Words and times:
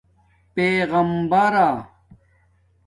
پیغمبرا 0.53 1.87